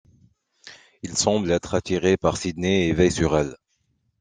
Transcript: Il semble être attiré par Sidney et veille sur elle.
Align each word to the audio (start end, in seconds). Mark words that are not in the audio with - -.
Il 1.03 1.15
semble 1.15 1.51
être 1.51 1.75
attiré 1.75 2.17
par 2.17 2.35
Sidney 2.35 2.87
et 2.87 2.91
veille 2.93 3.11
sur 3.11 3.37
elle. 3.37 3.55